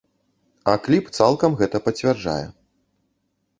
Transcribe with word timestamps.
А 0.73 0.73
кліп 0.87 1.11
цалкам 1.19 1.51
гэта 1.61 1.83
пацвярджае. 1.89 2.41